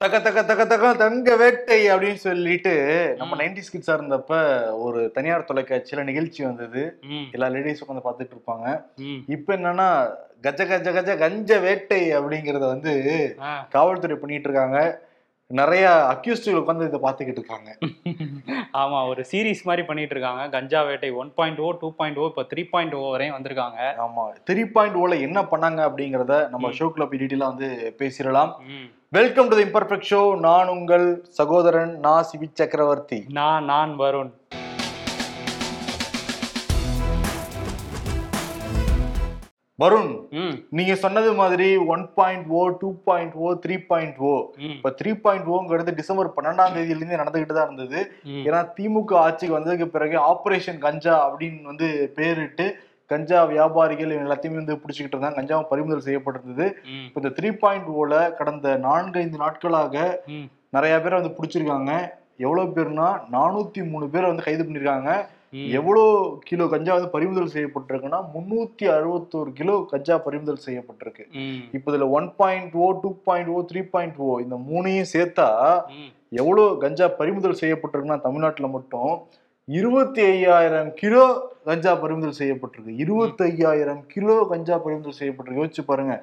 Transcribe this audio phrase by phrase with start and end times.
[0.00, 2.72] தக்க தக்க தக்க தக்க தங்க வேட்டை அப்படின்னு சொல்லிட்டு
[3.16, 3.36] நம்ம.
[3.40, 4.38] நைன்டி கிட்ஸா இருந்தப்ப
[4.84, 6.82] ஒரு தனியார் தொலைக்காட்சியில நிகழ்ச்சி வந்தது.
[7.32, 8.68] எல்லா லேடிஸும் உட்காந்து பார்த்துட்டு இருப்பாங்க.
[9.34, 9.88] இப்ப என்னன்னா
[10.46, 12.94] கஜ கஜ கஜ கஞ்ச வேட்டை அப்படிங்கறத வந்து.
[13.68, 14.80] காவல்துறை பண்ணிட்டு இருக்காங்க.
[15.50, 17.70] நிறைய அக்யூஸ்டுகள் உட்காந்து இதை பார்த்துக்கிட்டு இருக்காங்க.
[18.82, 20.42] ஆமா ஒரு சீரிஸ் மாதிரி பண்ணிட்டு இருக்காங்க.
[20.48, 23.80] கஞ்சா வேட்டை one point O two point O இப்போ த்ரீ பாயிண்ட் ஓ வரையும் வந்திருக்காங்க.
[24.06, 26.76] ஆமா த்ரீ பாயிண்ட் ஓல என்ன பண்ணாங்க அப்படிங்கறத நம்ம ம்.
[26.78, 27.68] ஷோக்ல டீட்டெயிலா வந்து
[28.02, 28.52] பேசிடலாம்.
[29.18, 31.06] Welcome to the imperfect show நான் உங்கள்
[31.40, 33.20] சகோதரன் நான் சிவி சக்கரவர்த்தி.
[33.40, 34.32] நான் நான் வருண்.
[39.80, 40.12] வருண்
[40.76, 44.32] நீங்க சொன்னது மாதிரி one point O two point O three point O
[44.74, 48.00] இப்ப த்ரீ பாயிண்ட் ஓங்கிறது டிசம்பர் பன்னெண்டாம் தேதியில இருந்து நடந்துகிட்டு தான் இருந்தது.
[48.48, 51.88] ஏன்னா திமுக ஆட்சிக்கு வந்ததுக்கு பிறகு ஆபரேஷன் கஞ்சா அப்படின்னு வந்து
[52.18, 52.66] பேரிட்டு
[53.10, 55.38] கஞ்சா வியாபாரிகள் இவங்க எல்லாத்தையுமே வந்து பிடிச்சிக்கிட்டு இருந்தாங்க.
[55.38, 56.66] கஞ்சாவும் பறிமுதல் செய்யப்பட்டிருந்தது.
[57.06, 59.96] இப்ப இந்த த்ரீ பாயிண்ட் ஓல கடந்த நான்கைந்து நாட்களாக
[60.76, 61.92] நிறைய பேரை வந்து பிடிச்சிருக்காங்க.
[62.44, 65.10] எவ்வளவு பேர்னா நானூத்தி மூணு பேரை வந்து கைது பண்ணிருக்காங்க.
[65.78, 66.02] எவ்வளோ
[66.48, 71.24] கிலோ கஞ்சா வந்து பறிமுதல் செய்யப்பட்டிருக்குன்னா முன்னூத்தி அறுபத்தோரு கிலோ கஞ்சா பறிமுதல் செய்யப்பட்டிருக்கு.
[71.76, 75.48] இப்போ இதுல one point O two point O three point O இந்த மூணையும் சேர்த்தா.
[76.40, 79.12] எவ்வளோ கஞ்சா பறிமுதல் செய்யப்பட்டிருக்குன்னா தமிழ்நாட்டுல மட்டும்
[79.68, 81.24] இருபத்தி ஐயாயிரம் கிலோ
[81.68, 82.92] கஞ்சா பறிமுதல் செய்யப்பட்டிருக்கு.
[83.02, 85.60] இருபத்தி ஐயாயிரம் கிலோ கஞ்சா பறிமுதல் செய்யப்பட்டிருக்கு.
[85.62, 86.14] யோசிச்சு பாருங்க.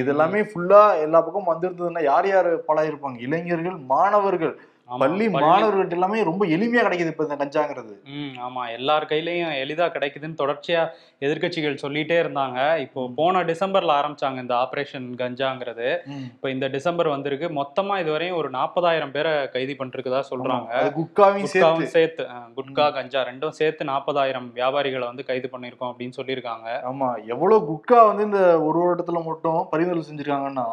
[0.00, 4.54] இது எல்லாமே ஃபுல்லா எல்லா பக்கமும் வந்திருந்ததுன்னா யார் யார் பழகிருப்பாங்க இளைஞர்கள் மாணவர்கள்.
[5.02, 7.94] பள்ளி மாணவர்கள்ட்ட எல்லாமே ரொம்ப எளிமையா கிடைக்குது இப்ப இந்த கஞ்சாங்கிறது.
[8.16, 10.82] ம் ஆமா எல்லார் கையிலயும் எளிதா கிடைக்குதுன்னு தொடர்ச்சியா
[11.26, 12.58] எதிர்க்கட்சிகள் சொல்லிட்டே இருந்தாங்க.
[12.84, 15.88] இப்போ போன டிசம்பர்ல ஆரம்பிச்சாங்க இந்த ஆபரேஷன் கஞ்சாங்கிறது.
[16.34, 17.48] இப்போ இந்த டிசம்பர் வந்திருக்கு.
[17.60, 20.70] மொத்தமா இதுவரையும் ஒரு நாற்பதாயிரம் பேரை கைது பண்ணிருக்குதா சொல்றாங்க.
[20.98, 22.24] குட்காவும் சேர்த்து
[22.58, 26.68] குட்கா கஞ்சா ரெண்டும் சேர்த்து நாற்பதாயிரம் வியாபாரிகளை வந்து கைது பண்ணியிருக்கோம் அப்படின்னு சொல்லியிருக்காங்க.
[26.90, 30.66] ஆமா எவ்வளவு குட்கா வந்து இந்த ஒரு வருடத்துல மட்டும் பறிமுதல் செஞ்சிருக்காங்கன்னா.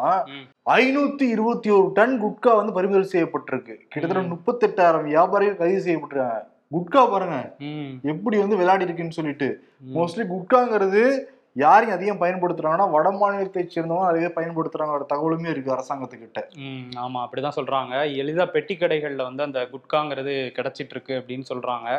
[0.70, 3.76] ஐநூத்தி இருபத்தி ஒரு டன் குட்கா வந்து பறிமுதல் செய்யப்பட்டிருக்கு.
[3.90, 4.38] கிட்டத்தட்ட ம்.
[4.38, 6.44] முப்பத்தெட்டாயிரம் வியாபாரிகள் கைது செய்யப்பட்டிருக்காங்க.
[6.72, 7.56] குட்கா பாருங்க.
[8.04, 9.64] எப்படி வந்து விளையாடி இருக்குன்னு சொல்லிட்டு.
[9.96, 11.20] மோஸ்ட்லி குட்காங்கிறது
[11.56, 16.42] யாரையும் அதிகம் பயன்படுத்துறாங்கன்னா வட மாநிலத்தை சேர்ந்தவங்க நிறைய பயன்படுத்துறாங்க தகவலுமே இருக்கு அரசாங்கத்துக்கிட்ட.
[16.66, 17.94] ம் ஆமா அப்படிதான் சொல்றாங்க.
[18.22, 21.90] எளிதா பெட்டி கடைகள்ல வந்து அந்த குட்காங்கிறது கிடைச்சிட்டு இருக்கு அப்படின்னு சொல்றாங்க.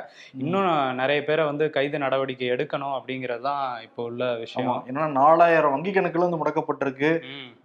[0.43, 0.71] இன்னும்
[1.01, 4.81] நிறைய பேரை வந்து கைது நடவடிக்கை எடுக்கணும் அப்படிங்கிறது தான் இப்போ உள்ள விஷயம்.
[4.91, 7.13] ஏன்னா நாலாயிரம் வங்கி கணக்குல வந்து முடக்கப்பட்டிருக்கு.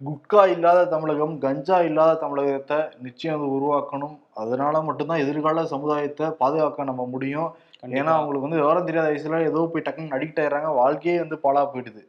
[0.08, 4.16] குட்கா இல்லாத தமிழகம் கஞ்சா இல்லாத தமிழகத்தை நிச்சயம் உருவாக்கணும்.
[4.34, 7.48] அதனால மட்டும்தான் எதிர்கால சமுதாயத்தை பாதுகாக்க நம்ம முடியும்.
[7.82, 8.12] ஏன்னா.
[8.18, 10.70] அவங்களுக்கு வந்து விவரம் தெரியாத வயசுல ஏதோ போய் டக்குன்னு அடிக்ட் ஆயிடுறாங்க.
[10.78, 12.00] வாழ்க்கையே வந்து பாழா போயிடுது.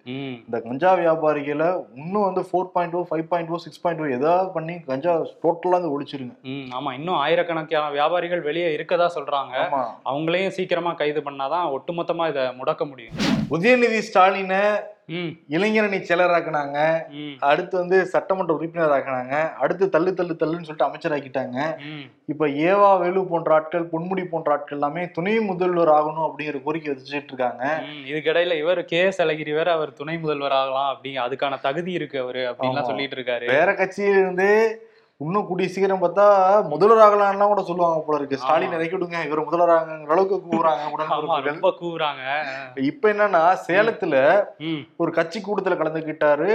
[0.45, 1.67] இந்த கஞ்சா வியாபாரிகளை
[2.01, 5.13] இன்னும் வந்து four point O five point O six point O ஏதாவது பண்ணி கஞ்சா
[5.43, 6.35] டோட்டலா வந்து ஒழிச்சிருங்க
[6.79, 6.91] ஆமா.
[6.99, 9.55] இன்னும் ஆயிரக்கணக்கான வியாபாரிகள் வெளியே இருக்கதா சொல்றாங்க.
[10.11, 13.17] அவங்களையும் சீக்கிரமா கைது பண்ணாதான் ஒட்டுமொத்தமா இதை முடக்க முடியும்.
[13.57, 14.63] உதயநிதி ஸ்டாலினை
[15.49, 16.77] இளைஞரணி செயலராக்குனாங்க
[17.41, 21.57] அடுத்து வந்து சட்டமன்ற உறுப்பினர் ஆக்குனாங்க அடுத்து தள்ளு தள்ளு தள்ளுன்னு சொல்லிட்டு அமைச்சராக்கிட்டாங்க.
[21.87, 26.91] ம், இப்ப ஏவா வேலு போன்ற ஆட்கள் பொன்முடி போன்ற ஆட்கள் எல்லாமே துணை முதல்வர் ஆகணும் அப்படிங்கிற கோரிக்கை
[26.91, 27.63] வச்சுட்டு இருக்காங்க.
[28.09, 32.43] இதுக்கிடையில இவர் கே எஸ் அழகிரி வேற அவர் துணை முதல்வர் ஆகலாம் அப்படி அதுக்கான தகுதி இருக்கு அவரு
[32.47, 32.91] அப்படின்லாம் ஆமா.
[32.91, 33.47] சொல்லிட்டு இருக்காரு.
[33.49, 34.49] வேற கட்சியில இருந்து
[35.23, 36.25] இன்னும் கூடிய சீக்கிரம் பார்த்தா
[36.71, 38.37] முதல்வர் ஆகலாம்லாம் கூட சொல்லுவாங்க போல இருக்கு.
[38.41, 38.75] ஸ்டாலின்.
[38.77, 39.17] இறக்கி விடுங்க.
[39.25, 42.21] இவர் முதல்வர் ஆகுங்கிற அளவுக்கு கூறாங்க ரொம்ப கூவுறாங்க.
[42.91, 44.15] இப்ப என்னன்னா சேலத்துல
[44.97, 46.49] ஒரு கட்சி கூட்டத்துல கலந்துக்கிட்டாரு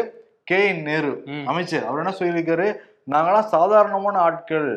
[0.51, 1.13] கே என் நேரு
[1.47, 1.87] அமைச்சர்.
[1.89, 2.69] அவர் என்ன சொல்லியிருக்காரு?
[3.11, 4.69] நாங்களாம் சாதாரணமான ஆட்கள்.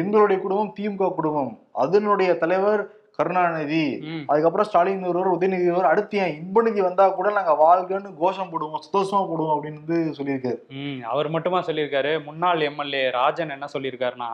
[0.00, 1.52] எங்களுடைய குடும்பம் திமுக குடும்பம்.
[1.84, 2.82] அதனுடைய தலைவர்
[3.20, 3.84] கருணாநிதி.
[4.30, 9.22] அதுக்கப்புறம் ஸ்டாலின் ஒருவர் உதயநிதி ஒருவர் அடுத்து ஏன் இன்பநிதி வந்தா கூட நாங்க வாழ்கன்னு கோஷம் போடுவோம் சந்தோஷமா
[9.30, 10.60] போடுவோம் அப்படின்னு சொல்லியிருக்காரு.
[11.12, 12.12] அவர் மட்டுமா சொல்லியிருக்காரு.
[12.28, 14.30] முன்னாள் எம்எல்ஏ ராஜன் என்ன சொல்லியிருக்காருன்னா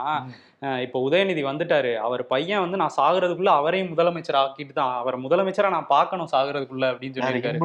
[0.84, 1.90] இப்போ உதயநிதி வந்துட்டாரு.
[2.04, 7.20] அவர் பையன் வந்து நான் சாகுறதுக்குள்ள அவரையும் முதலமைச்சர் ஆக்கிட்டு தான் அவர் முதலமைச்சரா நான் பார்க்கணும் சாகுறதுக்குள்ள அப்படின்னு
[7.20, 7.58] யாரு, சொல்லியிருக்காரு.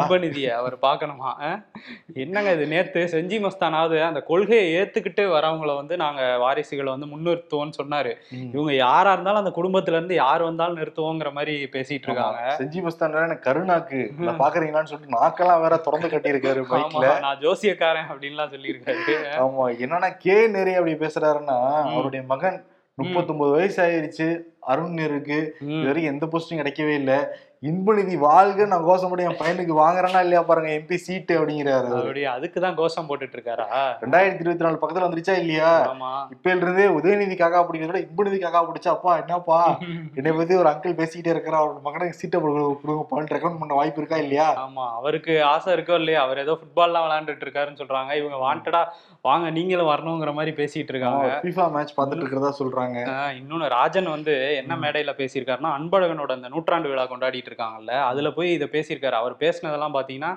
[0.00, 1.30] இன்பநிதியை அவர் பார்க்கணுமா?
[2.24, 8.12] என்னங்க இது நேத்து செஞ்சி மஸ்தானாவது அந்த கொள்கையை ஏத்துக்கிட்டு வரவங்கள வந்து நாங்க வாரிசுகளை வந்து முன்னிறுத்துவோம்னு சொன்னாரு.
[8.54, 12.54] இவங்க யாரா இருந்தாலும் அந்த குடும்பத்துல இருந்து யார் வந்தாலும் நிறுத்துவோங்கிற மாதிரி பேசிட்டு இருக்காங்க.
[12.60, 14.00] செஞ்சி மஸ்தான் எனக்கு கருணாக்கு
[14.44, 19.18] பாக்குறீங்களான்னு சொல்லிட்டு நாக்கெல்லாம் வேற திறந்து கட்டியிருக்காரு பைக்ல நான் ஜோசியக்காரன் அப்படின்லாம் சொல்லியிருக்காரு.
[19.44, 21.58] ஆமா என்னன்னா கே நேரு அப்படி பேசுறாருன்னா
[21.92, 22.58] அவருடைய மகன்
[22.98, 24.26] முப்பத்தொன்பது வயசு ஆயிருச்சு
[24.66, 25.74] அருண் நேருக்கு ம்.
[25.74, 27.12] இது வரைக்கும் எந்த போஸ்டும் கிடைக்கவே இல்ல.
[27.62, 28.64] இன்பநிதி வாழ்க.
[28.66, 31.88] நான் கோஷப்படி என் பையனுக்கு வாங்குறேனா இல்லையா பாருங்க எம்பி சீட்டு அப்படிங்கிறாரு.
[31.98, 33.66] அப்படி அதுக்குதான் கோஷம் போட்டுட்டு இருக்காரா
[34.02, 35.70] ரெண்டாயிரத்தி இருபத்தி நாலு பக்கத்துல வந்துருச்சா இல்லையா?
[35.92, 36.10] ஆமா.
[36.34, 39.60] இப்ப இருந்தே உதயநிதி காக்கா பிடிக்கிறத விட இன்பநிதி காக்கா பிடிச்சா அப்பா என்னப்பா?
[40.18, 44.48] என்னை பத்தி ஒரு அங்கிள் பேசிக்கிட்டே இருக்கிறா அவரோட மகனுக்கு சீட்டை கொடுங்க ரெக்கமெண்ட் பண்ண வாய்ப்பு இருக்கா இல்லையா?
[44.64, 44.86] ஆமா.
[44.98, 48.12] அவருக்கு ஆசை இருக்கோ இல்லையா அவர் ஏதோ ஃபுட்பால்லாம் விளையாண்டுட்டு இருக்காருன்னு சொல்றாங்க.
[48.20, 48.82] இவங்க வாண்டடா
[49.24, 51.24] வாங்க நீங்களும் வரணுங்கிற மாதிரி பேசிட்டு இருக்காங்க.
[51.44, 52.98] FIFA மேட்ச் பார்த்துட்டு இருக்கிறதா சொல்றாங்க.
[53.40, 58.68] இன்னொன்னு ராஜன் வந்து என்ன மேடையில பேசியிருக்காருன்னா அன்பழகனோட அந்த நூற்றாண்டு விழா கொண்டாடிட்டு இருக்காங்கல்ல அதுல போய் இதை
[58.76, 59.16] பேசியிருக்காரு.
[59.22, 60.32] அவர் பேசினதெல்லாம் பாத்தீங்கன்னா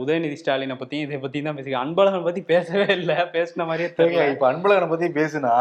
[0.00, 1.86] உதயநிதி ஸ்டாலினை பத்தி இதை பத்தி தான் பேசியிருக்காரு.
[1.86, 3.16] அன்பழகன் பத்தி பேசவே இல்லை.
[3.36, 4.26] பேசின மாதிரியே தெரியல.
[4.34, 5.54] இப்ப அன்பழகனை பத்தி பேசுனா.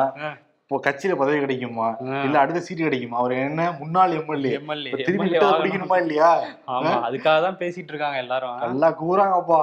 [0.63, 1.87] இப்போ கட்சியில பதவி கிடைக்குமா?
[2.25, 3.17] இல்ல அடுத்த சீட் கிடைக்குமா?
[3.21, 4.51] அவர் என்ன முன்னாள் எம்எல்ஏ.
[4.59, 4.91] எம்எல்ஏ.
[5.07, 5.27] திரும்பி
[5.59, 6.29] பிடிக்கணுமா இல்லையா?
[6.75, 8.55] ஆமா அதுக்காக தான் பேசிட்டு இருக்காங்க எல்லாரும்.
[8.65, 9.61] நல்லா கூறாங்கப்பா.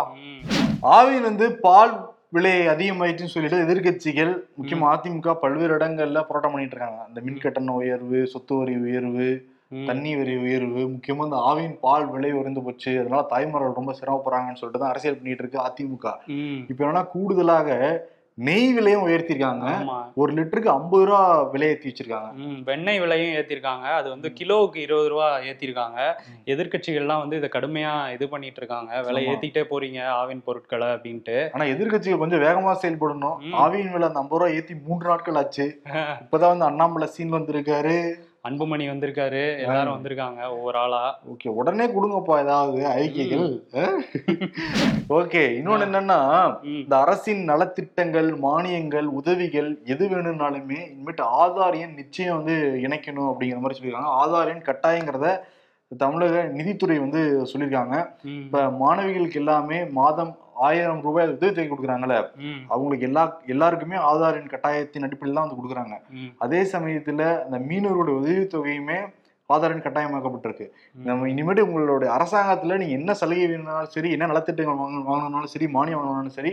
[0.97, 1.95] ஆவின் வந்து பால்
[2.33, 8.19] விலை அதிகமாயிடுச்சுன்னு சொல்லிட்டு எதிர்க்கட்சிகள் முக்கியமா அதிமுக பல்வேறு இடங்கள்ல போராட்டம் பண்ணிட்டு இருக்காங்க அந்த மின் கட்டண உயர்வு
[8.27, 9.27] சொத்து வரி உயர்வு.
[9.89, 14.83] தண்ணி வரி உயர்வு முக்கியமா இந்த ஆவின் பால் விலை உயர்ந்து போச்சு அதனால தாய்மார்கள் ரொம்ப சிரமப்படுறாங்கன்னு சொல்லிட்டு
[14.83, 16.07] தான் அரசியல் பண்ணிட்டு இருக்கு அதிமுக.
[16.71, 17.69] இப்ப என்னன்னா கூடுதலாக
[18.41, 19.91] நெய் விலையும் உயர்த்திருக்காங்க.
[20.15, 22.63] ஒரு லிட்டருக்கு ஐம்பது ரூபா விலை ஏத்தி வச்சிருக்காங்க.
[22.65, 23.81] வெண்ணெய் விலையும் ஏத்திருக்காங்க.
[23.81, 26.15] அது வந்து கிலோவுக்கு இருபது ரூபா ஏத்திருக்காங்க.
[26.19, 26.49] ம்.
[26.51, 29.27] எதிர்க்கட்சிகள்லாம் வந்து இதை கடுமையா இது பண்ணிட்டு இருக்காங்க விலை.
[29.27, 31.49] ஏத்திட்டே போறீங்க ஆவின் பொருட்களை அப்படின்ட்டு.
[31.53, 33.39] ஆனா எதிர்க்கட்சிகள் கொஞ்சம் வேகமா செயல்படணும்.
[33.39, 33.55] ம்.
[33.55, 35.81] ஆவியின் விலை அந்த ஐம்பது ரூபா ஏத்தி மூன்று நாட்கள் ஆச்சு.
[35.95, 38.15] இப்பதான் வந்து அண்ணாமலை சீன் வந்திருக்காரு.
[38.49, 39.43] அன்புமணி வந்திருக்காரு.
[39.63, 41.01] எல்லாரும் வந்திருக்காங்க ஒவ்வொரு ஆளா.
[41.33, 43.55] ஓகே உடனே கொடுங்கப்பா ஏதாவது ஐக்கியங்கள்.
[45.19, 46.19] ஓகே இன்னொன்னு என்னன்னா.
[46.75, 52.57] இந்த அரசின் நலத்திட்டங்கள் மானியங்கள் உதவிகள் எது வேணும்னாலுமே இனிமேட்டு ஆதார் எண் நிச்சயம் வந்து
[52.87, 54.13] இணைக்கணும் அப்படிங்கிற மாதிரி சொல்லியிருக்காங்க.
[54.23, 55.39] ஆதார் எண் கட்டாயங்கிறத
[56.01, 57.21] தமிழக நிதித்துறை வந்து
[57.53, 57.97] சொல்லியிருக்காங்க.
[58.43, 62.17] இப்ப மாணவிகளுக்கு எல்லாமே மாதம் ஆயிரம் ரூபாய் உதவித்தொகை கொடுக்குறாங்கல்ல.
[62.71, 65.95] அவங்களுக்கு எல்லா எல்லாருக்குமே ஆதார் எண் கட்டாயத்தின் அடிப்படையில் தான் வந்து கொடுக்குறாங்க.
[66.39, 68.99] அதே சமயத்துல அந்த மீனவர்களுடைய உதவித்தொகையுமே
[69.51, 70.67] ஆதார் எண் கட்டாயமாக்கப்பட்டிருக்கு
[71.07, 76.01] நம்ம இனிமேட்டு உங்களுடைய அரசாங்கத்துல நீங்க என்ன சலுகை வேணும்னாலும் சரி என்ன நலத்திட்டங்கள் வாங்க வாங்கணும்னாலும் சரி மானியம்
[76.01, 76.53] வாங்கணும்னாலும் சரி.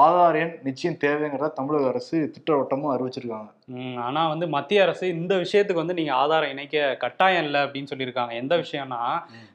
[0.00, 5.72] ஆதார் எண் நிச்சயம் தேவைங்கிறத தமிழக அரசு திட்டவட்டமும் அறிவிச்சிருக்காங்க ம், ஆனா வந்து மத்திய அரசு இந்த விஷயத்துக்கு
[5.72, 8.32] வந்து நீங்க ஆதாரம் இணைக்க கட்டாயம் இல்லை அப்படின்னு சொல்லியிருக்காங்க.
[8.32, 9.00] எந்த விஷயம்னா.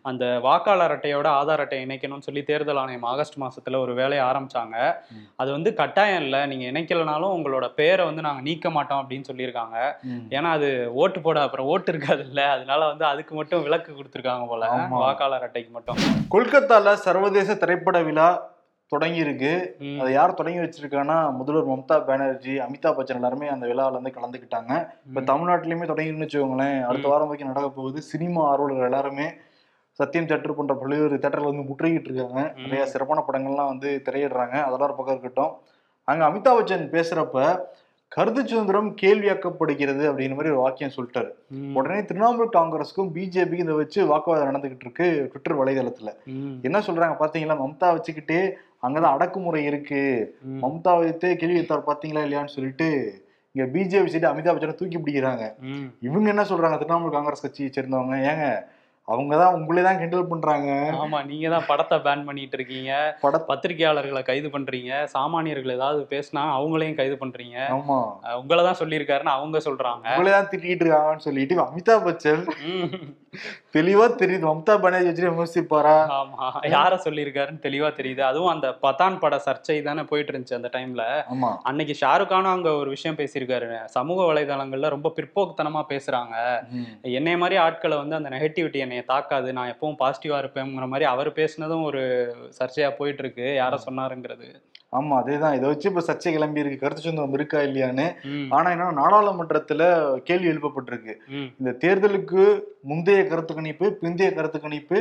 [0.01, 4.75] அந்த வாக்காளர் அட்டையோட ஆதார் அட்டை இணைக்கணும்னு சொல்லி தேர்தல் ஆணையம் ஆகஸ்ட் மாசத்துல ஒரு வேலையை ஆரம்பிச்சாங்க.
[5.11, 5.25] ம்.
[5.35, 6.45] அது வந்து கட்டாயம் இல்லை.
[6.45, 9.77] நீங்க இணைக்கலனாலும் உங்களோட பேரை வந்து நாங்க நீக்க மாட்டோம் அப்படின்னு சொல்லியிருக்காங்க.
[10.29, 14.65] ஏன்னா அது ஓட்டு போட அப்புறம் ஓட்டு இருக்காது இல்ல அதனால வந்து அதுக்கு மட்டும் விலக்கு கொடுத்துருக்காங்க போல.
[14.97, 15.97] வாக்காளர் அட்டைக்கு மட்டும்.
[16.31, 18.29] கொல்கத்தால சர்வதேச திரைப்பட விழா
[18.91, 24.01] தொடங்கி இருக்கு ம், அதை யார் தொடங்கி வச்சிருக்காங்கன்னா முதல்வர் மம்தா பானர்ஜி அமிதாப் பச்சன் எல்லாருமே அந்த விழாவில்
[24.01, 24.73] வந்து கலந்துக்கிட்டாங்க.
[25.07, 26.83] இப்ப தமிழ்நாட்டிலயுமே தொடங்கிருன்னு வச்சுக்கோங்களேன்.
[26.83, 27.07] அடுத்த.
[27.07, 28.01] வாரம் வரைக்கும் நடக்க போகுது.
[28.01, 29.27] சினிமா ஆர்வலர்கள் எல்லாருமே
[29.99, 32.53] சத்தியம் தேட்டர் போன்ற பல்வேறு தேட்டர்ல வந்து முற்றுகிட்டு இருக்காங்க.
[32.57, 34.55] நிறைய சிறப்பான படங்கள்லாம் வந்து திரையிடுறாங்க.
[34.63, 35.53] அதெல்லாம் ஒரு பக்கம் இருக்கட்டும்.
[36.07, 37.39] அங்க அமிதாப் பச்சன் பேசுறப்ப
[38.11, 41.29] கருத்து சுதந்திரம் கேள்வியாக்கப்படுகிறது அப்படிங்கிற மாதிரி ஒரு வாக்கியம் சொல்லிட்டாரு.
[41.73, 46.11] உடனே திரிணாமுல் காங்கிரஸுக்கும் பிஜேபிக்கும் இதை வச்சு வாக்குவாதம் நடந்துகிட்டு இருக்கு ட்விட்டர் வலைதளத்துல.
[46.61, 48.39] என்ன சொல்றாங்க பாத்தீங்களா மம்தா வச்சுக்கிட்டே
[48.85, 50.01] அங்கதான் அடக்குமுறை இருக்கு.
[50.63, 52.89] மம்தா வைத்தே கேள்வி வைத்தார் பாத்தீங்களா இல்லையான்னு சொல்லிட்டு
[53.55, 55.43] இங்க பிஜேபி சைடு அமிதாப் பச்சனை தூக்கி பிடிக்கிறாங்க.
[56.07, 56.77] இவங்க என்ன சொல்றாங்க?
[56.81, 58.15] திரிணாமுல் காங்கிரஸ் கட்சியை சேர்ந்தவங்க.
[58.31, 58.47] ஏங்க
[59.13, 60.69] அவங்கதான் உங்களே தான் கிண்டல் பண்றாங்க.
[61.01, 62.91] ஆமா நீங்க தான் படத்தை பேன் பண்ணிட்டு இருக்கீங்க.
[63.23, 64.91] பட பத்திரிகையாளர்களை கைது பண்றீங்க.
[65.15, 67.57] சாமானியர்கள் ஏதாவது பேசினா அவங்களையும் கைது பண்றீங்க.
[67.75, 67.99] ஆமா.
[68.41, 70.07] உங்களை தான் சொல்லியிருக்காருன்னு அவங்க சொல்றாங்க.
[70.15, 72.43] உங்களே தான் திட்டிட்டு இருக்காங்கன்னு சொல்லிட்டு அமிதாப் பச்சன்.
[73.75, 74.43] தெளிவா தெரியுது.
[74.49, 75.95] மம்தா பானர்ஜி வச்சு விமர்சிப்பாரா?
[76.17, 76.49] ஆமா.
[76.75, 78.21] யார சொல்லியிருக்காருன்னு தெளிவா தெரியுது.
[78.29, 81.03] அதுவும் அந்த பதான் பட சர்ச்சை தானே போயிட்டு இருந்துச்சு அந்த டைம்ல
[81.69, 83.69] அன்னைக்கு ஷாருக் கானும் அங்க ஒரு விஷயம் பேசியிருக்காரு.
[83.97, 86.35] சமூக வலைதளங்கள்ல ரொம்ப பிற்போக்குத்தனமா பேசுறாங்க.
[87.19, 91.83] என்னைய மாதிரி ஆட்களை வந்து அந்த நெகட்டிவிட்டி என்னைய தாக்காது நான் எப்பவும் பாசிட்டிவா இருப்பேங்கிற மாதிரி அவர் பேசினதும்
[91.83, 92.01] ஒரு
[92.59, 94.47] சர்ச்சையா போயிட்டு இருக்கு யார சொன்னாருங்கிறது.
[94.93, 95.55] ஆமா அதேதான்.
[95.57, 96.81] இதை வச்சு இப்ப சர்ச்சை கிளம்பி இருக்கு.
[96.81, 98.05] கருத்து சுதந்திரம் இருக்கா இல்லையான்னு.
[98.55, 99.83] ஆனா என்ன நாடாளுமன்றத்துல
[100.29, 101.13] கேள்வி எழுப்பப்பட்டிருக்கு.
[101.59, 102.43] இந்த தேர்தலுக்கு
[102.91, 104.99] முந்தைய கருத்து கணிப்பு பிந்தைய கருத்து கணிப்பு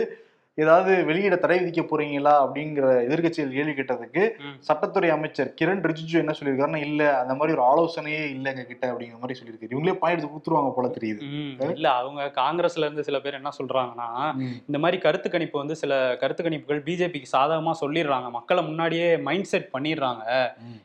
[0.58, 4.22] ஏதாவது வெளியிட தடை விதிக்க போறீங்களா அப்படிங்கிற எதிர்க்கட்சிகள் கேள்வி கேட்டதுக்கு.
[4.68, 9.18] சட்டத்துறை அமைச்சர் கிரண் ரிஜிஜு என்ன சொல்லியிருக்காருன்னா இல்ல அந்த மாதிரி ஒரு ஆலோசனையே இல்ல எங்க கிட்ட அப்படிங்கிற
[9.22, 11.23] மாதிரி சொல்லியிருக்காரு இவங்களே பாயிண்ட் கொடுத்துருவாங்க போல தெரியுது.
[11.76, 14.08] இல்ல அவங்க காங்கிரஸ்ல இருந்து சில பேர் என்ன சொல்றாங்கன்னா.
[14.68, 15.92] இந்த மாதிரி கருத்து கணிப்பு வந்து சில
[16.23, 20.23] கருத்து கணிப்புகள் பிஜேபிக்கு சாதகமா சொல்லிடுறாங்க மக்களை முன்னாடியே மைண்ட் செட் பண்ணிடுறாங்க.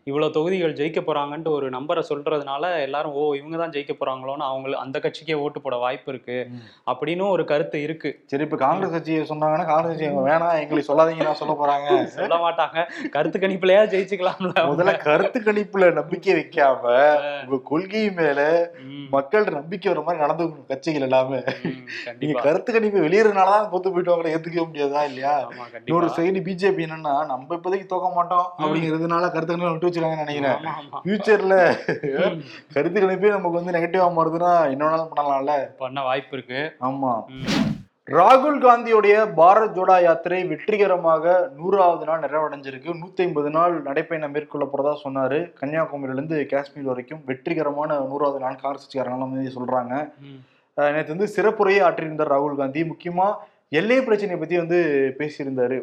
[0.10, 4.98] இவ்வளவு தொகுதிகள் ஜெயிக்க போறாங்கன்ட்டு ஒரு நம்பரை சொல்றதுனால எல்லாரும் ஓ இவங்க தான் ஜெயிக்க போறாங்களோன்னு அவங்க அந்த
[5.06, 6.40] கட்சிக்கே ஓட்டு போட வாய்ப்பு இருக்கு.
[6.90, 11.40] அப்படின்னு ஒரு கருத்து இருக்கு சரி இப்ப காங்கிரஸ் கட்சியை சொன்னாங்கன்னா கட்சி அவங்க வேணாம் எங்களுக்கு சொல்லாதீங்க நான்
[11.40, 11.88] சொல்ல போறாங்க.
[12.14, 12.80] சொல்ல மாட்டாங்க.
[13.10, 16.84] கருத்து கணிப்புலயா ஜெயிச்சுக்கலாம்ல முதல்ல கருத்து கணிப்புல நம்பிக்கை வைக்காம
[17.44, 18.40] உங்க கொள்கை மேல
[18.84, 21.40] ம், மக்கள்கிட்ட நம்பிக்கை வர மாதிரி நடந்து கட்சிகள் எல்லாமே.
[22.20, 25.36] நீங்க கருத்து கணிப்பு வெளியேறதுனாலதான் தோத்து போயிட்டு அவங்களை ஏத்துக்க முடியாதா இல்லையா?
[25.82, 30.60] இன்னொரு சைடு பிஜேபி என்னன்னா நம்ம இப்போதைக்கு தோக்க மாட்டோம் அப்படிங்கிறதுனால கருத்து கணிப்பு விட்டு வச்சிருக்காங்கன்னு நினைக்கிறேன்.
[31.02, 31.56] ஃபியூச்சர்ல
[32.74, 35.56] கருத்து கணிப்பே நமக்கு வந்து நெகட்டிவா மாறுதுன்னா இன்னொன்னாலும் பண்ணலாம்ல?
[35.80, 36.62] பண்ண வாய்ப்பு இருக்கு.
[36.84, 37.14] ஆமா.
[38.10, 42.94] ராகுல் காந்தியுடைய பாரத் ஜோடா யாத்திரை வெற்றிகரமாக நூறாவது நாள் நிறைவடைஞ்சிருக்கு.
[43.04, 45.54] நூத்தி ஐம்பது நாள் நடைப்பயணம் மேற்கொள்ள போறதா சொன்னாரு.
[45.62, 50.14] கன்னியாகுமரியில இருந்து காஷ்மீர் வரைக்கும் வெற்றிகரமான நூறாவது நாள் காங்கிரஸ் கட்சிக்காரங்களாம் வந்து சொல்றாங்க.
[50.20, 52.84] ம், அஹ் நேத்து வந்து சிறப்புரையை ஆற்றியிருந்தார் ராகுல் காந்தி.
[52.84, 53.34] முக்கியமா
[53.70, 55.82] எல்லை பிரச்சனையை பத்தி வந்து பேசியிருந்தாரு.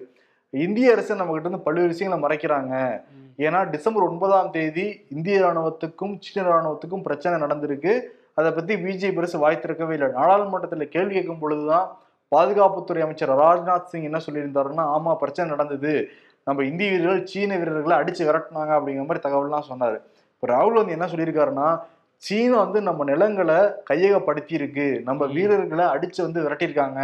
[0.50, 3.02] இந்திய அரசு நம்ம கிட்ட இருந்து பல்வேறு விஷயங்களை மறைக்கிறாங்க.
[3.38, 8.00] ஏன்னா டிசம்பர் ஒன்பதாம் தேதி இந்திய ராணுவத்துக்கும் சீன ராணுவத்துக்கும் பிரச்சனை நடந்திருக்கு.
[8.35, 10.09] அதை பத்தி பிஜேபி அரசு வாய் திறக்கவே இல்லை.
[10.09, 11.99] நாடாளுமன்றத்துல கேள்வி கேட்கும் பொழுதுதான்
[12.35, 16.09] பாதுகாப்புத்துறை அமைச்சர் ராஜ்நாத் சிங் என்ன சொல்லியிருந்தாருன்னா ஆமா பிரச்சனை நடந்தது.
[16.45, 19.99] நம்ம இந்திய வீரர்கள் சீன வீரர்களை அடிச்சு விரட்டினாங்க அப்படிங்கிற மாதிரி தகவல்லாம் சொன்னாரு.
[20.35, 21.80] இப்போ ராகுல் வந்து என்ன சொல்லியிருக்காருன்னா
[22.16, 23.54] சீனா வந்து நம்ம நிலங்களை
[23.90, 25.26] கையகப்படுத்தி இருக்கு நம்ம.
[25.26, 27.00] வீரர்களை அடிச்சு வந்து விரட்டியிருக்காங்க.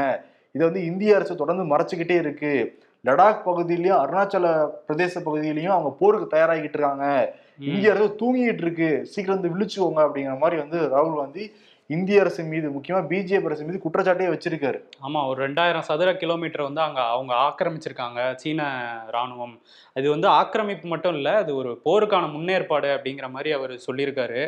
[0.52, 2.78] இதை வந்து இந்திய அரசு தொடர்ந்து மறைச்சுக்கிட்டே இருக்கு.
[3.04, 4.46] லடாக் பகுதியிலயும் அருணாச்சல
[4.88, 7.34] பிரதேச பகுதியிலயும் அவங்க போருக்கு தயாராகிட்டு இருக்காங்க.
[7.58, 9.06] இந்திய அரசு தூங்கிட்டு இருக்கு.
[9.06, 11.52] சீக்கிரம் வந்து விழிச்சுவோங்க அப்படிங்கிற மாதிரி வந்து ராகுல் காந்தி
[11.94, 14.78] இந்திய அரசு மீது முக்கியமா பிஜேபி அரசு மீது குற்றச்சாட்டே வச்சிருக்காரு.
[15.06, 18.68] ஆமா ஒரு ரெண்டாயிரம் சதுர கிலோமீட்டர் வந்து அங்க அவங்க ஆக்கிரமிச்சிருக்காங்க சீன
[19.16, 19.54] ராணுவம்
[19.96, 24.42] இது வந்து ஆக்கிரமிப்பு மட்டும் இல்ல அது ஒரு போருக்கான முன்னேற்பாடு அப்படிங்கிற மாதிரி அவர் சொல்லியிருக்காரு.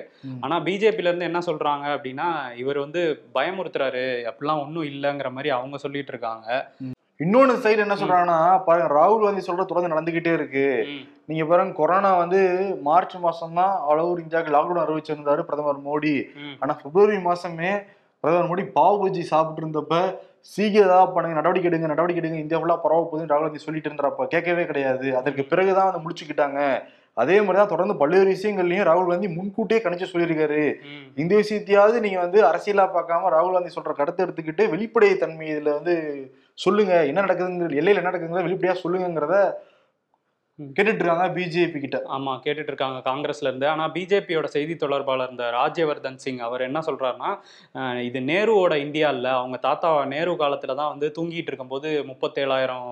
[0.45, 2.29] ஆனா பிஜேபில இருந்து என்ன சொல்றாங்க அப்படின்னா
[2.63, 3.03] இவர் வந்து
[3.39, 6.49] பயமுறுத்துறாரு அப்படிலாம் ஒன்றும் இல்லைங்கிற மாதிரி அவங்க சொல்லிட்டு இருக்காங்க.
[7.21, 10.65] இன்னொன்னு சைடு என்ன சொல்றாங்கன்னா பாருங்க ராகுல் காந்தி சொல்ற தொடர்ந்து நடந்துகிட்டே இருக்கு.
[11.29, 12.41] நீங்க பாருங்க கொரோனா வந்து
[12.87, 16.15] மார்ச் மாசம் தான் ஓவர் இந்தியாவுக்கு லாக்டவுன் அறிவிச்சிருந்தாரு பிரதமர் மோடி.
[16.63, 17.71] ஆனா பிப்ரவரி மாசமே
[18.25, 19.95] பிரதமர் மோடி பாவ் பஜ்ஜி சாப்பிட்டு இருந்தப்ப
[20.55, 24.27] சீக்கிரம் ஏதாவது பண்ணுங்க நடவடிக்கை எடுங்க நடவடிக்கை எடுங்க இந்தியா ஃபுல்லா பரவ போகுதுன்னு ராகுல் காந்தி சொல்லிட்டு இருந்தாரப்ப
[24.35, 25.07] கேட்கவே கிடையாது.
[25.21, 26.61] அதற்கு பிறகுதான் வந்து முடிச்சுக்கிட்டாங்க.
[27.17, 30.63] அதே மாதிரி தான் தொடர்ந்து பல்வேறு விஷயங்கள்லயும் ராகுல் காந்தி முன்கூட்டியே கணிச்சு சொல்லியிருக்காரு.
[31.23, 35.95] இந்த விஷயத்தையாவது நீங்க வந்து அரசியலா பார்க்காம ராகுல் காந்தி சொல்ற கருத்தை எடுத்துக்கிட்டு வெளிப்படை தன்மை இதுல வந்து
[36.59, 39.37] சொல்லுங்க என்ன நடக்குதுங்க எல்லையில என்ன நடக்குதுங்கிறத வெளிப்படையா சொல்லுங்கிறத.
[40.77, 41.99] கேட்டுட்டு இருக்காங்க பிஜேபி கிட்ட.
[42.17, 43.67] ஆமா கேட்டுட்டு இருக்காங்க காங்கிரஸ்ல இருந்து.
[43.73, 47.31] ஆனா பிஜேபியோட செய்தி தொடர்பாளர் இந்த ராஜ்யவர்தன் சிங் அவர் என்ன சொல்றாருன்னா
[48.09, 49.29] இது நேருவோட இந்தியா இல்ல.
[49.41, 52.89] அவங்க தாத்தா நேரு காலத்துல தான் வந்து தூங்கிட்டு இருக்கும்போது முப்பத்தேழாயிரம்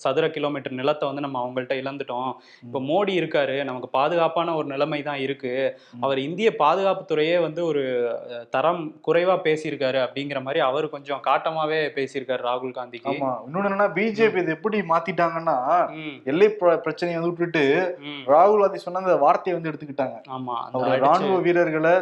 [0.00, 2.30] சதுர கிலோமீட்டர் நிலத்தை வந்து நம்ம அவங்கள்ட்ட இழந்துட்டோம்.
[2.62, 5.52] இப்போ மோடி இருக்காரு நமக்கு பாதுகாப்பான ஒரு நிலைமை தான் இருக்கு.
[6.00, 7.82] அவர் இந்திய பாதுகாப்புத்துறையே வந்து ஒரு
[8.50, 13.12] தரம் குறைவா பேசியிருக்காரு அப்படிங்கிற மாதிரி அவர் கொஞ்சம் காட்டமாவே பேசியிருக்காரு ராகுல் காந்திக்கு.
[13.46, 15.56] இன்னொன்னு என்னன்னா பிஜேபி இது எப்படி மாத்திட்டாங்கன்னா
[16.24, 17.64] எல்லை பிர- பிரச்சனையை வந்து விட்டுட்டு
[18.26, 20.16] ராகுல் காந்தி சொன்ன அந்த வார்த்தையை வந்து எடுத்துக்கிட்டாங்க.
[20.30, 20.90] ஆமா.
[21.00, 21.92] ராணுவ வீரர்களை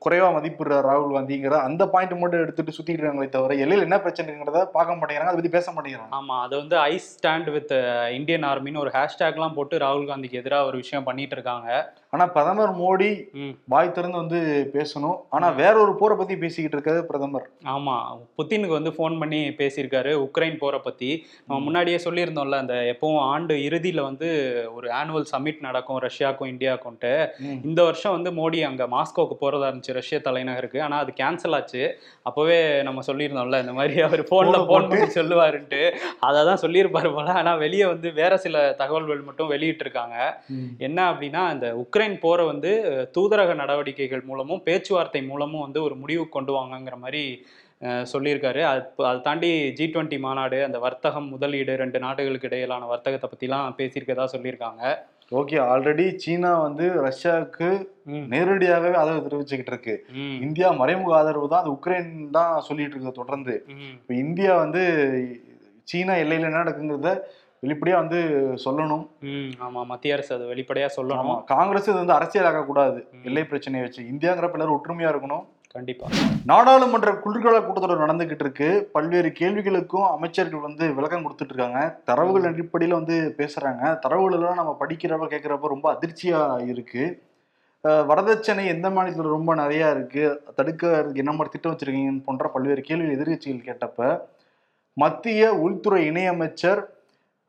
[0.00, 4.96] குறைவா மதிப்பிடுறார் ராகுல் காந்திங்கிற அந்த பாயிண்ட் மட்டும் எடுத்துட்டு சுத்திட்டு இருக்காங்களே தவிர எல்லையில என்ன பிரச்சனைங்கிறத பார்க்க
[4.96, 6.12] மாட்டேங்கிறாங்க அதை பத்தி பேச மாட்டேங்கிறாங்க.
[6.12, 7.74] ஆமா அது வந்து ஐ ஸ்டாண்ட் வித்
[8.16, 11.68] இந்தியன் ஆர்மின்னு ஒரு ஹேஷ்டேக்லாம் போட்டு ராகுல் காந்திக்கு எதிராக ஒரு விஷயம் பண்ணிட்டு இருக்காங்க.
[12.12, 13.08] ஆனா பிரதமர் மோடி.
[13.68, 14.38] வாய் திறந்து வந்து
[14.74, 15.16] பேசணும்.
[15.30, 17.46] ஆனா வேற ஒரு போரை பத்தி பேசிக்கிட்டு இருக்காரு பிரதமர்.
[17.68, 17.96] ஆமா
[18.38, 21.10] புத்தினுக்கு வந்து ஃபோன் பண்ணி பேசியிருக்காரு உக்ரைன் போரை பத்தி.
[21.40, 24.28] நம்ம முன்னாடியே சொல்லியிருந்தோம்ல அந்த எப்பவும் ஆண்டு இறுதியில வந்து
[24.74, 27.12] ஒரு ஆனுவல் சமிட் நடக்கும் ரஷ்யாவுக்கும் இந்தியாவுக்கும்ட்டு
[27.46, 27.60] ம்.
[27.64, 31.82] இந்த வருஷம் வந்து மோடி அங்க மாஸ்கோவுக்கு போறதா இருந்துச்சு ரஷ்ய தலைநகருக்கு ஆனா அது கேன்சல் ஆச்சு.
[32.28, 32.58] அப்பவே
[32.88, 34.92] நம்ம சொல்லியிருந்தோம்ல இந்த மாதிரி அவர் போன்ல Phone போன் போட்டு.
[34.92, 35.82] பண்ணி சொல்லுவாருன்ட்டு.
[36.28, 37.28] அதை தான் சொல்லியிருப்பாரு போல.
[37.40, 40.16] ஆனா வெளியே வந்து வேற சில தகவல்கள் மட்டும் வெளியிட்டு இருக்காங்க
[40.86, 42.72] என்ன அப்படின்னா இந்த உக்ரைன் போரை வந்து
[43.16, 47.24] தூதரக நடவடிக்கைகள் மூலமும் பேச்சுவார்த்தை மூலமும் வந்து ஒரு முடிவுக்கு கொண்டு வாங்கங்கிற மாதிரி
[48.12, 48.60] சொல்லியிருக்காரு.
[48.70, 49.48] அது அதை தாண்டி
[49.78, 54.82] ஜி டுவெண்ட்டி மாநாடு அந்த வர்த்தகம் முதலீடு ரெண்டு நாடுகளுக்கு இடையிலான வர்த்தகத்தை பற்றிலாம் பேசியிருக்கதா சொல்லியிருக்காங்க.
[55.32, 57.68] ஓகே ஆல்ரெடி சீனா வந்து ரஷ்யாவுக்கு
[58.32, 59.94] நேரடியாகவே ஆதரவு தெரிவிச்சுக்கிட்டு இருக்கு.
[60.44, 63.54] இந்தியா மறைமுக ஆதரவு தான் அது உக்ரைன் தான் சொல்லிட்டு இருக்கு தொடர்ந்து.
[63.96, 64.82] இப்ப இந்தியா வந்து
[65.90, 67.10] சீனா எல்லையில என்ன நடக்குங்கிறத
[67.62, 68.20] வெளிப்படையா வந்து
[68.64, 69.04] சொல்லணும்.
[69.66, 71.42] ஆமா மத்திய அரசு அதை வெளிப்படையா சொல்லணும்.
[71.52, 72.98] காங்கிரஸ் இது வந்து அரசியலாக்க கூடாது.
[73.28, 74.02] எல்லை பிரச்சனையை வச்சு.
[74.12, 75.44] இந்தியாங்கிறப்ப எல்லாரும் ஒற்றுமையா இருக்கணும்.
[75.76, 76.06] கண்டிப்பா.
[76.50, 78.68] நாடாளுமன்ற குளிர்கால கூட்டத்தொடர் நடந்துகிட்டு இருக்கு.
[78.94, 81.80] பல்வேறு கேள்விகளுக்கும் அமைச்சர்கள் வந்து விளக்கம் கொடுத்துட்டு இருக்காங்க
[82.10, 83.82] தரவுகள் அடிப்படையில வந்து பேசுறாங்க.
[84.04, 86.42] தரவுகள் எல்லாம் நம்ம படிக்கிறப்ப கேட்கிறப்ப ரொம்ப அதிர்ச்சியா
[86.72, 87.04] இருக்கு.
[88.10, 90.22] வரதட்சணை எந்த மாநிலத்துல ரொம்ப நிறைய இருக்கு?
[90.56, 94.08] தடுக்கிறதுக்கு என்ன மாதிரி திட்டம் வச்சிருக்கீங்கன்னு போன்ற பல்வேறு கேள்விகள் எதிர்கட்சிகள் கேட்டப்ப
[95.02, 96.80] மத்திய உள்துறை இணையமைச்சர்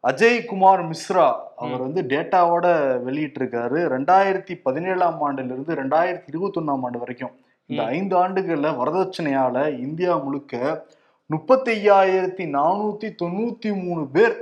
[0.07, 1.27] அஜய் குமார் மிஸ்ரா
[1.63, 2.67] அவர் வந்து டேட்டாவோட
[3.07, 3.79] வெளியிட்டிருக்காரு.
[3.95, 7.33] ரெண்டாயிரத்தி பதினேழாம் ஆண்டுல இருந்து ரெண்டாயிரத்தி இருபத்தி ஒன்னாம் ஆண்டு வரைக்கும்.
[7.69, 7.85] இந்த.
[7.95, 10.85] ஐந்து ஆண்டுகள்ல வரதட்சணையால இந்தியா முழுக்க
[11.29, 14.35] முப்பத்தி ஐயாயிரத்தி நானூத்தி தொண்ணூத்தி மூணு பேர்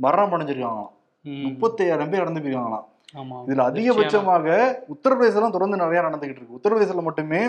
[0.00, 0.92] மரணம் அடைஞ்சிருக்காங்களாம்.
[1.46, 2.86] முப்பத்தி ஐயாயிரம் பேர் இறந்து போயிருக்காங்களாம்
[3.48, 4.46] இதுல அதிகபட்சமாக
[4.94, 6.58] உத்தரப்பிரதேசம் தொடர்ந்து நிறைய நடந்துகிட்டு இருக்கு.
[6.58, 7.40] உத்தரப்பிரதேசத்துல மட்டுமே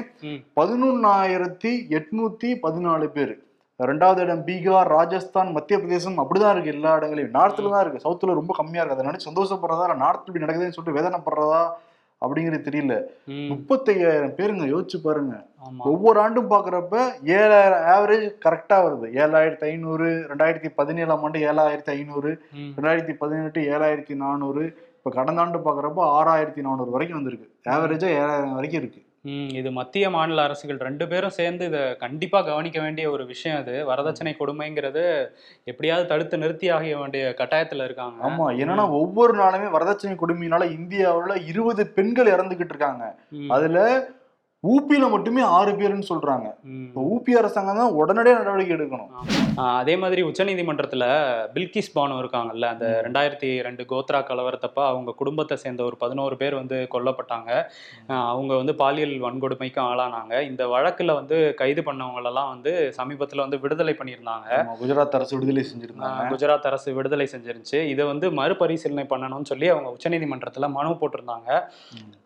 [0.60, 3.34] பதினொன்னாயிரத்தி எட்நூத்தி பதினாலு பேர்.
[3.80, 6.74] ரெண்டாவது இடம் பீகார் ராஜஸ்தான் மத்திய பிரதேசம் அப்படிதான் இருக்கு.
[6.76, 7.36] எல்லா இடங்களையும்.
[7.38, 8.04] நார்த்ல தான் இருக்கு.
[8.06, 8.98] சவுத்துல ரொம்ப கம்மியா இருக்கு.
[8.98, 11.62] அதை நினைச்சு சந்தோஷப்படுறதா நார்த் இப்படி நடக்குதுன்னு சொல்லிட்டு வேதனைப்படுறதா
[12.24, 12.96] அப்படிங்கிறது தெரியல.
[13.52, 15.36] முப்பத்தையாயிரம் பேருங்க யோசிச்சு பாருங்க.
[15.92, 16.96] ஒவ்வொரு ஆண்டும் பாக்குறப்ப
[17.40, 19.08] ஏழாயிரம் ஆவரேஜ் கரெக்டா வருது.
[19.22, 22.32] ஏழாயிரத்தி ஐநூறு ரெண்டாயிரத்தி பதினேழாம் ஆண்டு ஏழாயிரத்தி ஐநூறு
[22.78, 24.64] ரெண்டாயிரத்தி பதினெட்டு ஏழாயிரத்தி நானூறு
[24.98, 27.48] இப்ப கடந்த ஆண்டு பாக்குறப்ப ஆறாயிரத்தி நானூறு வரைக்கும் வந்திருக்கு.
[27.76, 29.02] ஆவரேஜா ஏழாயிரம் வரைக்கும் இருக்கு.
[29.60, 33.74] இது மத்திய மாநில அரசுகள் ரெண்டு பேரும் சேர்ந்து இதை கண்டிப்பா கவனிக்க வேண்டிய ஒரு விஷயம் அது.
[33.88, 35.04] வரதட்சணை கொடுமைங்கிறது
[35.64, 38.20] எப்படியாவது தடுத்து நிறுத்தி ஆக வேண்டிய கட்டாயத்துல இருக்காங்க.
[38.28, 43.04] ஆமா என்னன்னா ஒவ்வொரு நாளுமே வரதட்சணை கொடுமையினால இந்தியாவுல இருபது பெண்கள் இறந்துகிட்டு இருக்காங்க.
[43.50, 43.78] அதுல
[44.64, 46.48] ஊபியில மட்டுமே ஆறு பேருன்னு சொல்றாங்க.
[46.86, 49.12] இப்போ ஊபி அரசாங்கம் தான் உடனடியாக நடவடிக்கை எடுக்கணும்.
[49.80, 51.04] அதே மாதிரி உச்சநீதிமன்றத்துல
[51.54, 56.88] பில்கிஸ் பானு இருக்காங்கல்ல அந்த ரெண்டாயிரத்தி ரெண்டு கோத்ரா கலவரத்தப்ப அவங்க குடும்பத்தை சேர்ந்த ஒரு பதினோரு பேர் வந்து
[56.96, 57.50] கொல்லப்பட்டாங்க.
[58.32, 60.42] அவங்க வந்து பாலியல் வன்கொடுமைக்கும் ஆளானாங்க.
[60.50, 64.50] இந்த வழக்குல வந்து கைது பண்ணவங்களெல்லாம் வந்து சமீபத்துல வந்து விடுதலை பண்ணியிருந்தாங்க.
[64.82, 66.28] குஜராத் அரசு விடுதலை செஞ்சிருந்தாங்க.
[66.34, 67.82] குஜராத் அரசு விடுதலை செஞ்சிருந்துச்சு.
[67.94, 71.50] இதை வந்து மறுபரிசீலனை பண்ணணும்னு சொல்லி அவங்க உச்சநீதிமன்றத்துல மனு போட்டிருந்தாங்க.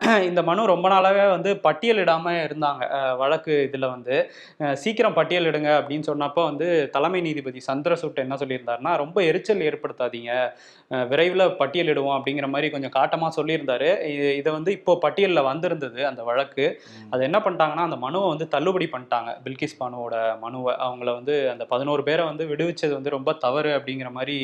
[0.30, 2.82] இந்த மனு ரொம்ப நாளாவே வந்து பட்டியலிடாம இருந்தாங்க.
[2.96, 4.16] அஹ் வழக்கு இதுல வந்து
[4.74, 10.32] சீக்கிரம் பட்டியலிடுங்க அப்படின்னு சொன்னப்போ வந்து தலைமை நீதிபதி சந்திரசூட் என்ன சொல்லியிருந்தாருன்னா ரொம்ப எரிச்சல் ஏற்படுத்தாதீங்க.
[11.08, 13.88] விரைவில் பட்டியலிடுவோம் அப்படிங்கிற மாதிரி கொஞ்சம் காட்டமா சொல்லியிருந்தாரு.
[14.08, 16.66] இது இதை வந்து இப்போ பட்டியலில் வந்திருந்தது அந்த வழக்கு.
[17.10, 19.30] அது என்ன பண்ணிட்டாங்கன்னா அந்த மனுவை வந்து தள்ளுபடி பண்ணிட்டாங்க.
[19.44, 20.74] பில்கிஸ் பானுவோட மனுவை.
[20.80, 24.36] அவங்கள வந்து அந்த பதினோரு பேரை வந்து விடுவிச்சது வந்து ரொம்ப தவறு அப்படிங்கிற மாதிரி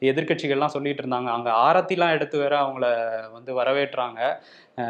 [0.00, 1.28] எதிர்க்கட்சிகள்லாம் சொல்லிட்டு இருந்தாங்க.
[1.36, 2.86] அங்கே ஆரத்திலாம் எடுத்து வேற அவங்கள
[3.32, 4.20] வந்து வரவேற்றாங்க.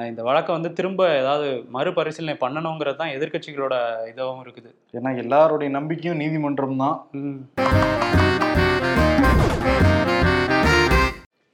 [0.08, 3.74] இந்த வழக்கை வந்து திரும்ப ஏதாவது மறுபரிசீலனை பண்ணணுங்கிறது தான் எதிர்க்கட்சிகளோட
[4.10, 4.70] இதாகவும் இருக்குது.
[4.96, 6.96] ஏன்னா எல்லாருடைய நம்பிக்கையும் நீதிமன்றம் தான்.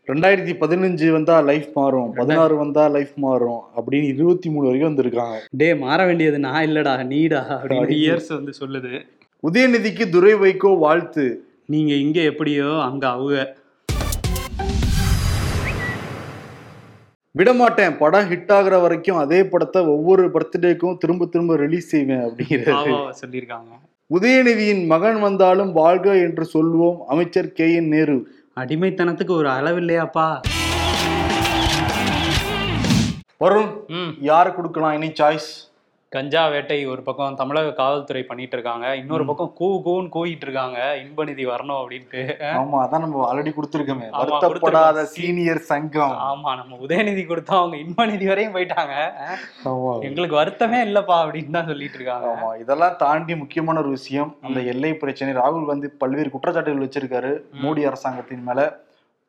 [0.09, 2.11] ரெண்டாயிரத்தி பதினஞ்சு வந்தா லைஃப் மாறும்.
[2.19, 5.38] பதினாறு வந்தா லைஃப் மாறும் அப்படின்னு இருபத்தி மூணு வரைக்கும் வந்திருக்காங்க.
[5.61, 7.99] டே மாற வேண்டியது நான் இல்லடா நீடா அப்படின்னு.
[8.03, 8.93] இயர்ஸ் வந்து சொல்லுது.
[9.49, 11.26] உதயநிதிக்கு துரை வைகோ வாழ்த்து.
[11.75, 13.57] நீங்க இங்க எப்படியோ அங்க அவங்க.
[17.35, 17.97] விடமாட்டேன்.
[17.97, 22.93] படம் ஹிட் ஆகுற வரைக்கும் அதே படத்தை ஒவ்வொரு பர்த்டேக்கும் திரும்ப திரும்ப ரிலீஸ் செய்வேன் அப்படிங்கிறது.
[23.23, 23.71] சொல்லியிருக்காங்க.
[24.11, 28.29] உதயநிதியின் மகன் வந்தாலும் வாழ்க என்று சொல்வோம் அமைச்சர் கே என் நேரு.
[28.61, 30.41] அடிமைத்தனத்துக்கு ஒரு அளவு இல்லையாப்பா?
[33.41, 34.14] வருண் ம்.
[34.21, 35.50] யாரு கொடுக்கலாம் எனி சாய்ஸ்
[36.14, 41.44] கஞ்சா வேட்டை ஒரு பக்கம் தமிழக காவல்துறை பண்ணிட்டு இருக்காங்க இன்னொரு பக்கம் கூ கூன்னு கூவிட்டு இருக்காங்க இன்பநிதி
[41.52, 42.23] வரணும் அப்படின்ட்டு.
[42.61, 44.09] ஆமா அதான் நம்ம ஆல்ரெடி கொடுத்துருக்கோமே.
[44.21, 45.04] வருத்தப்படாத.
[45.14, 46.14] சீனியர் சங்கம்.
[46.30, 48.94] ஆமா நம்ம உதயநிதி கொடுத்தா அவங்க இன்பநிதி வரையும் போயிட்டாங்க.
[50.09, 54.33] எங்களுக்கு வருத்தமே இல்லப்பா அப்படின்னு தான் சொல்லிட்டு இருக்காங்க ஆமா இதெல்லாம் தாண்டி முக்கியமான ஒரு விஷயம்.
[54.49, 57.35] அந்த எல்லை பிரச்சனை ராகுல் காந்தி பல்வேறு குற்றச்சாட்டுகள் வச்சிருக்காரு.
[57.64, 58.61] மோடி அரசாங்கத்தின் மேல.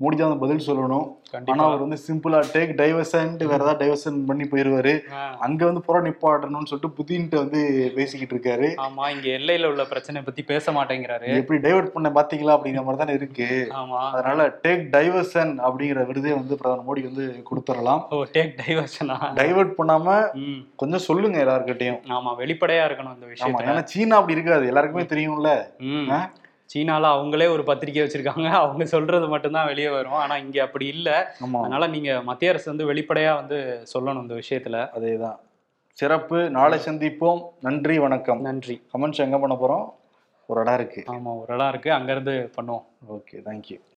[0.04, 1.06] மோடி தான் பதில் சொல்லணும்.
[1.52, 4.94] ஆனா அவர் வந்து சிம்பிளா டேக் டைவர்சன் வேற ஏதாவது டைவர்சன் பண்ணி போயிருவாரு.
[5.46, 7.60] அங்க வந்து புற நிப்பாட்டணும்னு சொல்லிட்டு புதின்ட்டு வந்து
[7.98, 8.68] பேசிக்கிட்டு இருக்காரு.
[8.86, 11.30] ஆமா இங்க எல்லையில உள்ள பிரச்சனை பத்தி பேச மாட்டேங்கிறாரு.
[11.42, 12.56] எப்படி டைவர்ட் பண்ண பாத்தீங்களா?
[12.58, 13.50] அப்படிங்கிற மாதிரி தானே இருக்கு.
[14.18, 20.20] அதனால டேக் டைவர்சன் அப்படிங்கிற விருதே வந்து பிரதமர் மோடி வந்து கொடுத்துடலாம் ஓ டேக் டைவர்ஷனா டைவர்ட் பண்ணாம
[20.84, 22.02] கொஞ்சம் சொல்லுங்க எல்லார்கிட்டயும்.
[22.18, 23.70] ஆமா வெளிப்படையா இருக்கணும் இந்த விஷயத்துல.
[23.72, 24.66] ஏன்னா சீனா அப்படி இருக்காது.
[24.74, 25.51] எல்லாருக்குமே தெரியும்ல?
[26.74, 28.46] சீனால அவங்களே ஒரு பத்திரிக்கை வச்சிருக்காங்க.
[28.62, 30.12] அவங்க சொல்றது மட்டும்தான் வெளியே வரும்.
[30.12, 31.36] ஆனா இங்க அப்படி இல்ல.
[31.40, 34.78] அதனால நீங்க மத்திய அரசு வந்து வெளிப்படையா வந்து சொல்லணும் இந்த விஷயத்துல.
[35.00, 35.38] அதேதான்.
[35.98, 36.50] சிறப்பு.
[36.50, 37.42] நாளை சந்திப்போம்.
[37.62, 38.42] நன்றி வணக்கம்.
[38.42, 38.82] நன்றி.
[38.94, 39.86] கமெண்ட்ஸ் எங்க பண்ண போறோம்?
[40.48, 41.04] ஒரு இடம் இருக்கு.
[41.08, 41.94] ஆமா ஒரு இடம் இருக்கு.
[41.94, 42.86] அங்க இருந்து பண்ணுவோம்.
[43.10, 43.78] Okay thank you